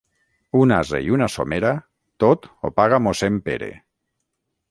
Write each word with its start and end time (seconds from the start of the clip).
Un 0.59 0.71
ase 0.77 1.01
i 1.07 1.11
una 1.17 1.27
somera, 1.33 1.73
tot 2.25 2.49
ho 2.69 2.73
paga 2.81 3.01
mossèn 3.09 3.39
Pere. 3.51 3.71